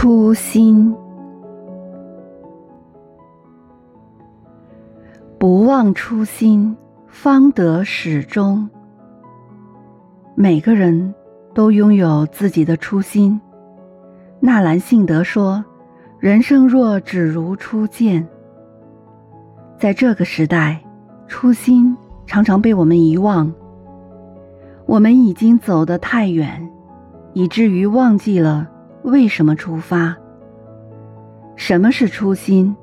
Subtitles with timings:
[0.00, 0.94] 初心，
[5.40, 6.76] 不忘初心，
[7.08, 8.70] 方得始终。
[10.36, 11.12] 每个人
[11.52, 13.40] 都拥有自己的初心。
[14.38, 15.64] 纳兰性德说
[16.20, 18.24] ：“人生若只如初见。”
[19.76, 20.80] 在这个时代，
[21.26, 23.52] 初心常常被我们遗忘。
[24.86, 26.70] 我们已经走得太远，
[27.32, 28.70] 以至于忘记了。
[29.08, 30.14] 为什么出发？
[31.56, 32.76] 什么是初心？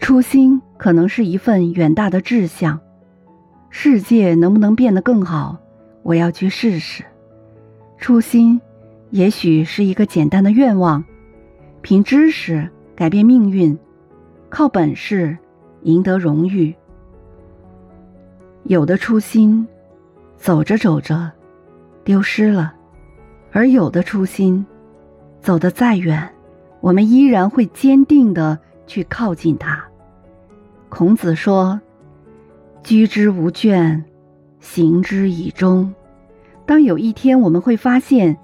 [0.00, 2.80] 初心可能是一份远大的志向。
[3.70, 5.56] 世界能不能变得更好？
[6.02, 7.04] 我要去试试。
[7.98, 8.60] 初心
[9.10, 11.04] 也许是一个简单的愿望：
[11.82, 13.78] 凭知识改变命运，
[14.50, 15.38] 靠本事
[15.82, 16.74] 赢得荣誉。
[18.64, 19.64] 有的初心，
[20.36, 21.30] 走着走着，
[22.02, 22.74] 丢失了。
[23.52, 24.64] 而有的初心，
[25.40, 26.28] 走得再远，
[26.80, 29.84] 我们依然会坚定的去靠近它。
[30.88, 31.80] 孔子说
[32.82, 34.02] ：“居之无倦，
[34.58, 35.94] 行之以忠。”
[36.64, 38.38] 当有一天我们会发现，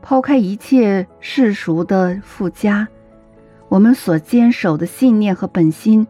[0.00, 2.86] 抛开一切世俗的附加，
[3.68, 6.06] 我们所坚守的信念和本心，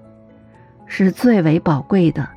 [0.86, 2.28] 是最为宝贵的。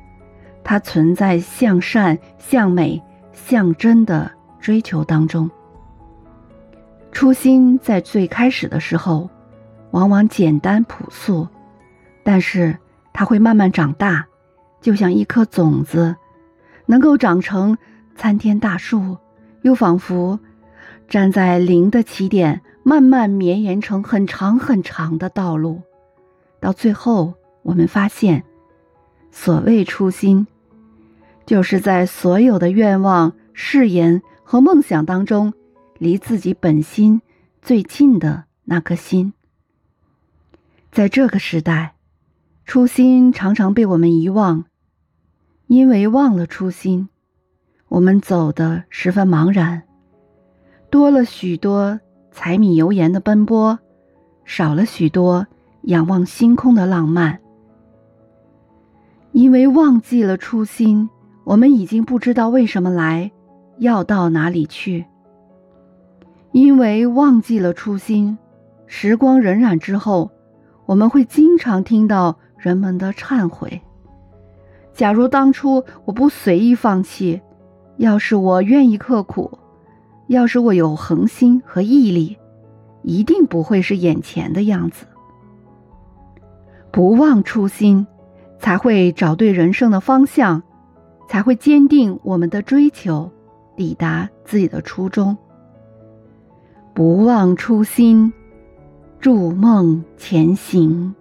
[0.64, 5.50] 它存在向善、向美、向真的追求当中。
[7.10, 9.28] 初心在最开始的时候，
[9.90, 11.48] 往往简单朴素，
[12.22, 12.78] 但是
[13.12, 14.26] 它会慢慢长大，
[14.80, 16.14] 就像一颗种子，
[16.86, 17.76] 能够长成
[18.14, 19.16] 参天大树，
[19.62, 20.38] 又仿佛
[21.08, 25.82] 站在零的起点，慢慢绵延成很长很长的道路。
[26.60, 28.44] 到最后，我们发现，
[29.32, 30.46] 所谓初心，
[31.46, 35.52] 就是在所有的愿望、誓言和梦想当中。
[35.98, 37.20] 离自己本心
[37.60, 39.32] 最近的那颗心，
[40.92, 41.96] 在这个时代，
[42.64, 44.64] 初心常常被我们遗忘，
[45.66, 47.08] 因为忘了初心，
[47.88, 49.82] 我们走得十分茫然，
[50.88, 51.98] 多了许多
[52.30, 53.78] 柴米油盐的奔波，
[54.44, 55.48] 少了许多
[55.82, 57.40] 仰望星空的浪漫。
[59.32, 61.10] 因为忘记了初心，
[61.42, 63.32] 我们已经不知道为什么来，
[63.78, 65.04] 要到哪里去。
[66.52, 68.38] 因为忘记了初心，
[68.86, 70.30] 时光荏苒之后，
[70.86, 73.80] 我们会经常听到人们的忏悔。
[74.94, 77.40] 假如当初我不随意放弃，
[77.98, 79.58] 要是我愿意刻苦，
[80.26, 82.36] 要是我有恒心和毅力，
[83.02, 85.06] 一定不会是眼前的样子。
[86.90, 88.06] 不忘初心，
[88.58, 90.62] 才会找对人生的方向，
[91.28, 93.30] 才会坚定我们的追求，
[93.76, 95.36] 抵达自己的初衷。
[96.98, 98.32] 不忘初心，
[99.20, 101.14] 筑梦前行。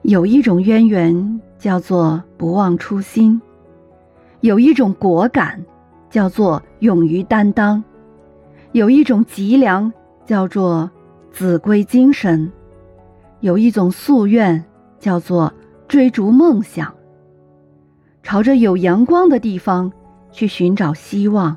[0.00, 3.38] 有一种渊源叫做不忘初心，
[4.40, 5.62] 有一种果敢
[6.08, 7.84] 叫做勇于担当，
[8.72, 9.92] 有一种脊梁
[10.24, 10.90] 叫做
[11.30, 12.50] 子规精神，
[13.40, 14.64] 有一种夙愿
[14.98, 15.52] 叫做
[15.86, 16.90] 追逐梦想。
[18.22, 19.92] 朝着有阳光的地方
[20.32, 21.54] 去寻找希望。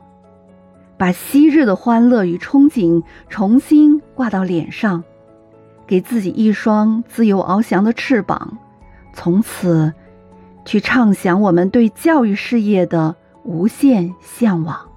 [0.98, 5.04] 把昔日的欢乐与憧憬重新挂到脸上，
[5.86, 8.58] 给自己一双自由翱翔的翅膀，
[9.14, 9.94] 从此
[10.66, 14.90] 去畅想我们对教育事业的无限向往。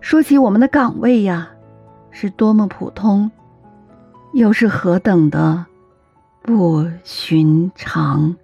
[0.00, 1.50] 说起我们的岗位呀，
[2.10, 3.30] 是多么普通，
[4.32, 5.66] 又是何等的
[6.42, 8.34] 不寻常。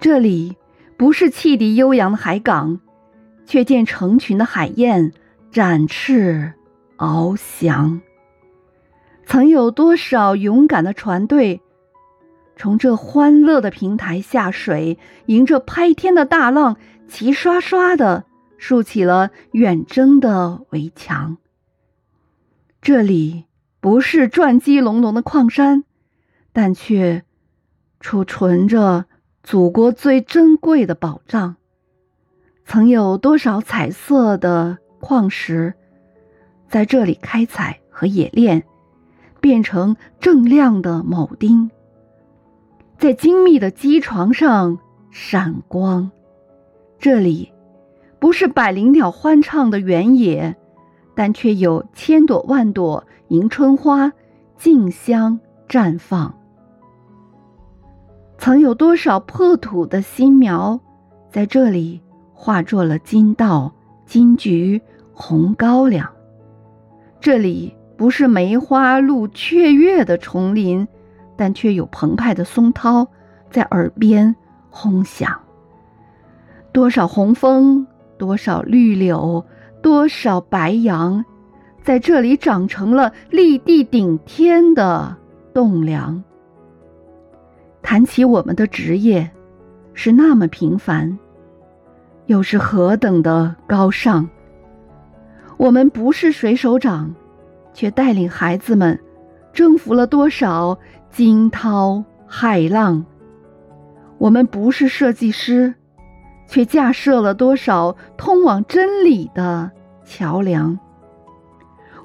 [0.00, 0.56] 这里
[0.96, 2.80] 不是汽笛悠扬的海港，
[3.46, 5.12] 却见成群的海燕。
[5.52, 6.54] 展翅
[6.96, 8.00] 翱翔，
[9.26, 11.60] 曾有多少勇敢的船队，
[12.56, 14.96] 从这欢乐的平台下水，
[15.26, 18.24] 迎着拍天的大浪，齐刷刷的
[18.56, 21.36] 竖起了远征的围墙。
[22.80, 23.44] 这里
[23.78, 25.84] 不是撞击隆隆的矿山，
[26.54, 27.24] 但却
[28.00, 29.04] 储存着
[29.42, 31.56] 祖国最珍贵的宝藏。
[32.64, 34.78] 曾有多少彩色的？
[35.02, 35.74] 矿石
[36.68, 38.62] 在这里开采和冶炼，
[39.40, 41.68] 变成锃亮的铆钉，
[42.98, 44.78] 在精密的机床上
[45.10, 46.08] 闪光。
[47.00, 47.52] 这里
[48.20, 50.56] 不是百灵鸟欢唱的原野，
[51.16, 54.12] 但却有千朵万朵迎春花
[54.56, 56.32] 竞相绽放。
[58.38, 60.78] 曾有多少破土的新苗，
[61.28, 62.00] 在这里
[62.32, 63.72] 化作了金稻、
[64.06, 64.80] 金桔。
[65.12, 66.08] 红高粱。
[67.20, 70.86] 这里不是梅花鹿雀跃的丛林，
[71.36, 73.06] 但却有澎湃的松涛
[73.50, 74.34] 在耳边
[74.70, 75.38] 轰响。
[76.72, 77.86] 多少红枫，
[78.18, 79.44] 多少绿柳，
[79.82, 81.24] 多少白杨，
[81.82, 85.16] 在这里长成了立地顶天的
[85.52, 86.22] 栋梁。
[87.82, 89.30] 谈起我们的职业，
[89.92, 91.18] 是那么平凡，
[92.26, 94.28] 又是何等的高尚。
[95.56, 97.14] 我们不是水手长，
[97.72, 98.98] 却带领孩子们
[99.52, 100.78] 征服了多少
[101.10, 103.04] 惊涛骇浪。
[104.18, 105.74] 我们不是设计师，
[106.46, 109.70] 却架设了多少通往真理的
[110.04, 110.78] 桥梁。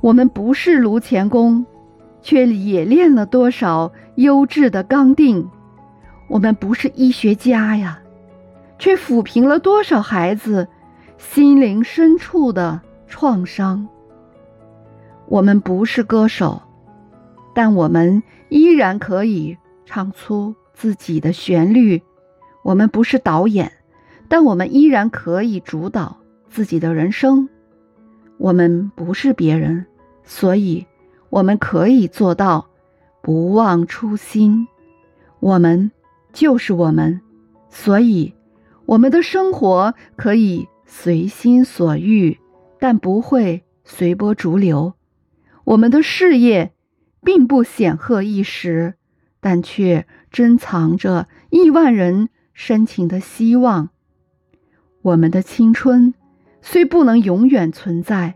[0.02, 1.66] 我们不是炉钳工，
[2.22, 5.50] 却冶炼了多少优质的钢锭。
[6.28, 8.00] 我们不是医学家呀，
[8.78, 10.68] 却抚平了多少孩子
[11.18, 13.88] 心灵深处的创伤。
[15.28, 16.62] 我们不是歌手，
[17.56, 22.02] 但我们依然可以唱出自己的旋律。
[22.64, 23.72] 我们不是导演，
[24.28, 26.18] 但我们依然可以主导
[26.50, 27.50] 自己的人生。
[28.38, 29.86] 我们不是别人，
[30.24, 30.86] 所以
[31.30, 32.68] 我们可以做到
[33.22, 34.68] 不忘初心。
[35.40, 35.92] 我们。
[36.34, 37.20] 就是我们，
[37.68, 38.32] 所以
[38.86, 42.38] 我们的生活可以随心所欲，
[42.80, 44.94] 但不会随波逐流；
[45.64, 46.74] 我们的事业
[47.24, 48.96] 并不显赫一时，
[49.40, 53.90] 但却珍藏着亿万人深情的希望；
[55.02, 56.14] 我们的青春
[56.62, 58.36] 虽不能永远存在，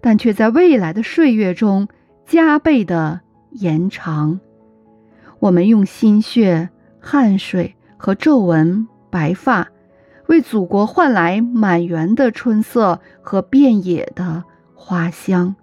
[0.00, 1.88] 但却在未来的岁月中
[2.24, 4.40] 加倍的延长。
[5.40, 6.70] 我们用心血。
[6.98, 9.68] 汗水和皱纹、白发，
[10.28, 14.44] 为祖国换来满园的春色和遍野的
[14.74, 15.54] 花香。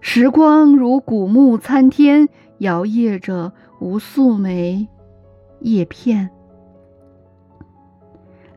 [0.00, 4.88] 时光如古木参天，摇曳着无数枚
[5.60, 6.30] 叶片。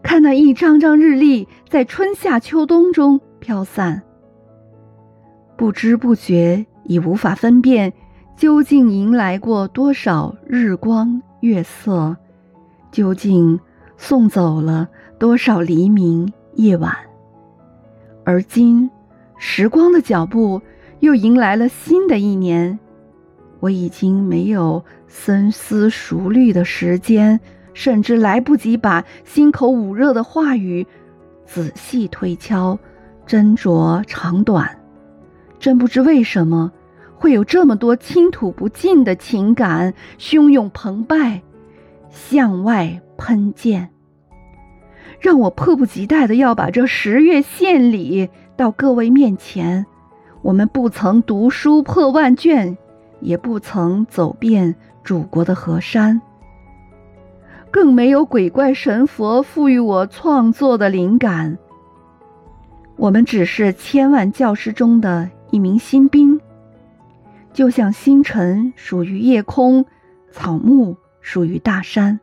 [0.02, 4.04] 看那一张张日历在春夏秋冬中飘散，
[5.58, 7.94] 不知不觉已无法分辨，
[8.38, 11.22] 究竟迎来过多少日光。
[11.42, 12.16] 月色
[12.90, 13.60] 究竟
[13.98, 16.96] 送走了多少黎明夜晚？
[18.26, 18.90] 而今，
[19.38, 20.62] 时光的脚步
[21.00, 22.78] 又迎来了新的一年。
[23.60, 27.40] 我已经没有深思熟虑的时间，
[27.74, 30.86] 甚至来不及把心口捂热的话语
[31.46, 32.78] 仔细推敲、
[33.28, 34.80] 斟酌长短。
[35.60, 36.72] 真不知为什么。
[37.16, 41.42] 会有这么多倾吐不尽的情感汹涌澎湃，
[42.10, 43.90] 向外喷溅，
[45.20, 49.86] 让我迫不及待的要把这十月献礼到各位面前。
[50.42, 52.78] 我们不曾读书破万卷，
[53.22, 56.22] 也不曾走遍祖国的河山，
[57.72, 61.58] 更没有鬼怪神佛赋予我创作的灵感。
[62.98, 66.40] 我们只是千万教师中的一名新兵。
[67.54, 69.86] 就像星辰属于夜空，
[70.32, 72.20] 草木属于大山。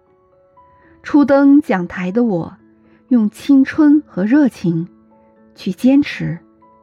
[1.02, 2.56] 初登讲台的我，
[3.08, 4.86] 用青春和热情，
[5.54, 6.38] 去坚持，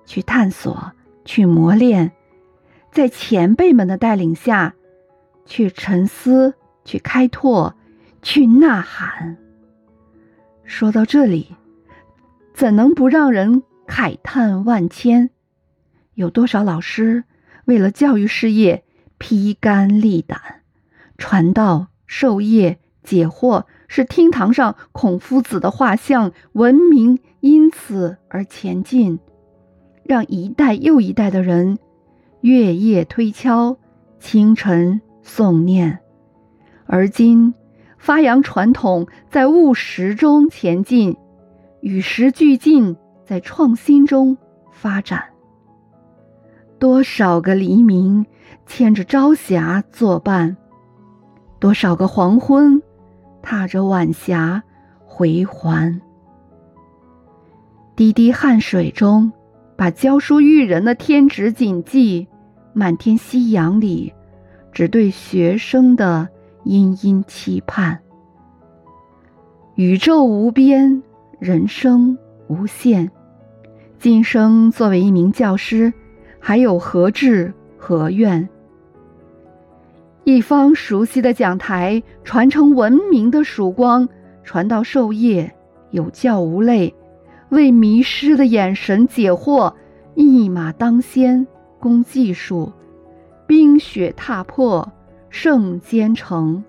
[0.06, 0.92] 去探索，
[1.24, 2.12] 去磨练，
[2.92, 4.74] 在前辈们的带领下，
[5.46, 7.76] 去沉思，去开拓，
[8.22, 9.38] 去呐喊。
[10.64, 11.56] 说到这里，
[12.54, 15.30] 怎能不让人慨叹万千？
[16.16, 17.24] 有多少老师？
[17.66, 18.84] 为了教育事业
[19.18, 20.40] 披肝沥胆，
[21.18, 29.20] 传道授业解惑是厅堂上孔夫子的画像，文明因此而前进，
[30.04, 31.80] 让一代又一代的人
[32.42, 33.78] 月夜推敲，
[34.20, 36.00] 清晨诵念。
[36.86, 37.54] 而今
[37.98, 41.18] 发扬传统，在务实中前进，
[41.82, 44.38] 与时俱进，在创新中
[44.72, 45.24] 发展。
[46.80, 48.26] 多少个黎明
[48.66, 50.56] 牵着朝霞作伴，
[51.60, 52.82] 多少个黄昏
[53.50, 54.62] 踏着晚霞
[55.06, 56.02] 回还。
[57.96, 59.32] 滴滴汗水中，
[59.78, 62.28] 把教书育人的天职谨记；
[62.74, 64.14] 满天夕阳里，
[64.74, 66.28] 只对学生的
[66.66, 67.98] 殷殷期盼。
[69.76, 71.02] 宇宙无边，
[71.40, 72.18] 人生
[72.50, 73.10] 无限。
[73.98, 75.94] 今生作为一名教师。
[76.38, 78.48] 还有何志何愿？
[80.28, 84.10] 一方熟悉的讲台，传承文明的曙光，
[84.44, 85.50] 传道授业
[85.92, 86.94] 有教无类，
[87.48, 89.74] 为迷失的眼神解惑，
[90.16, 91.48] 一马当先，
[91.80, 92.74] 攻技术，
[93.48, 94.92] 冰雪踏破
[95.30, 96.62] 圣坚城。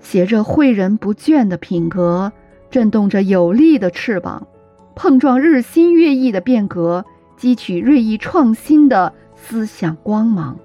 [0.00, 2.32] 携着诲人不倦的品格，
[2.70, 4.46] 震动着有力的翅膀，
[4.94, 7.04] 碰撞日新月异的变革，
[7.38, 10.56] 汲取锐意创新的思想光芒。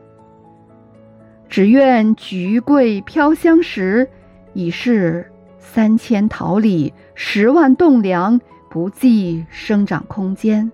[1.51, 4.07] 只愿菊桂飘香时，
[4.53, 5.29] 已是
[5.59, 8.39] 三千桃李，十万栋梁，
[8.69, 10.71] 不计生长空间。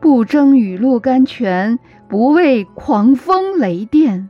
[0.00, 1.78] 不争雨露甘泉，
[2.08, 4.28] 不畏狂风雷电，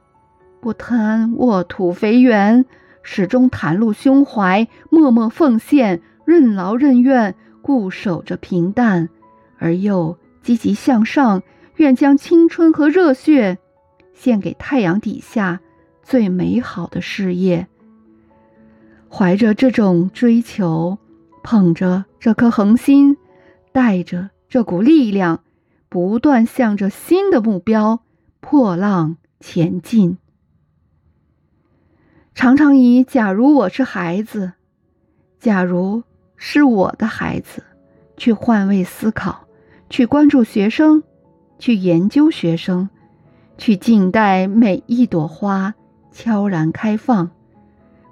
[0.60, 2.66] 不贪沃土肥原，
[3.02, 9.08] 始终袒露胸怀，默默奉献，任劳任怨，固守着平淡，
[9.58, 11.42] 而又积极向上，
[11.76, 13.56] 愿将青春和热血。
[14.18, 15.60] 献给太阳底下
[16.02, 17.68] 最美好的事业。
[19.08, 20.98] 怀着这种追求，
[21.44, 23.16] 捧着这颗恒心，
[23.70, 25.44] 带着这股力量，
[25.88, 28.00] 不断向着新的目标
[28.40, 30.18] 破浪前进。
[32.34, 34.52] 常常以“假如我是孩子，
[35.38, 36.02] 假如
[36.36, 37.62] 是我的孩子”
[38.18, 39.46] 去换位思考，
[39.88, 41.04] 去关注学生，
[41.60, 42.90] 去研究学生。
[43.58, 45.74] 去静待每一朵花
[46.12, 47.30] 悄然开放，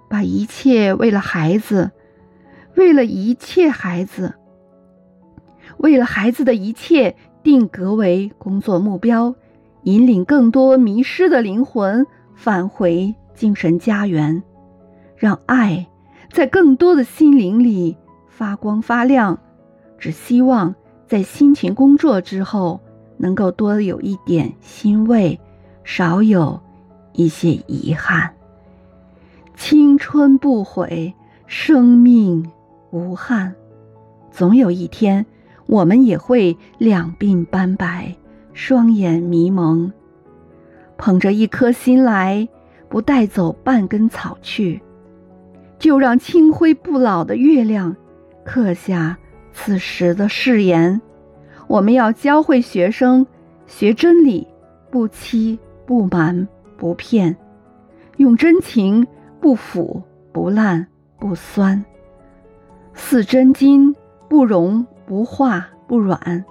[0.09, 1.93] 把一切为了孩子，
[2.75, 4.35] 为了一切孩子，
[5.79, 9.35] 为了孩子的一切定格为工作目标，
[9.85, 14.43] 引领更多迷失的灵魂返回精神家园，
[15.17, 15.87] 让爱
[16.31, 17.97] 在更多的心灵里
[18.29, 19.38] 发光发亮。
[19.97, 20.75] 只希望
[21.07, 22.81] 在辛勤工作之后。
[23.16, 25.40] 能够多有一点欣慰，
[25.85, 26.61] 少有
[27.12, 28.32] 一些遗憾。
[29.54, 31.14] 青春不悔，
[31.46, 32.50] 生命
[32.90, 33.54] 无憾。
[34.30, 35.25] 总有一天，
[35.66, 38.14] 我们也会两鬓斑白，
[38.52, 39.90] 双眼迷蒙。
[40.99, 42.49] 捧着一颗心来，
[42.88, 44.82] 不带走半根草去，
[45.78, 47.96] 就让清辉不老的月亮
[48.44, 49.18] 刻下
[49.52, 51.00] 此时的誓言。
[51.68, 53.26] 我们要教会学生
[53.66, 54.46] 学真理，
[54.90, 56.46] 不欺不瞒
[56.76, 57.37] 不骗，
[58.18, 59.06] 用真情
[59.40, 60.87] 不腐不烂
[61.18, 61.85] 不酸，
[62.94, 63.94] 似真金
[64.28, 66.44] 不融不化不软，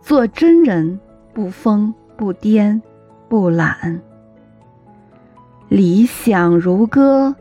[0.00, 0.98] 做真人
[1.32, 2.80] 不疯不癫
[3.28, 4.00] 不懒。
[5.68, 7.34] 理想如歌，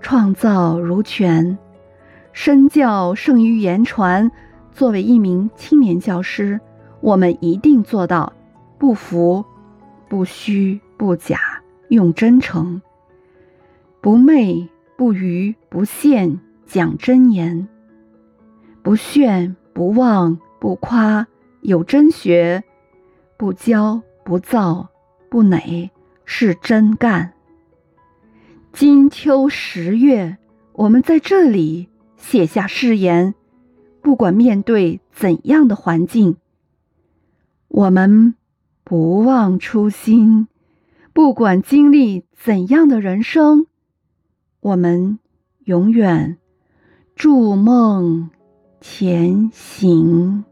[0.00, 1.56] 创造如泉，
[2.32, 4.30] 身教胜于言传。
[4.74, 6.60] 作为一名青年教师，
[7.00, 8.32] 我们一定做到
[8.76, 9.44] 不浮、
[10.08, 11.38] 不虚、不假，
[11.90, 12.80] 用真诚；
[14.00, 17.68] 不媚、不愚、不陷，讲真言；
[18.82, 21.24] 不炫、不妄、不夸，
[21.60, 22.60] 有真学；
[23.36, 24.88] 不骄、不躁、
[25.30, 25.88] 不馁，
[26.24, 27.32] 是真干。
[28.72, 30.36] 金秋十月，
[30.72, 33.36] 我们在这里写下誓言。
[34.04, 36.36] 不管面对怎样的环境，
[37.68, 38.34] 我们
[38.84, 40.46] 不忘初心；
[41.14, 43.64] 不管经历怎样的人生，
[44.60, 45.18] 我们
[45.64, 46.36] 永远
[47.16, 48.28] 筑梦
[48.82, 50.44] 前行。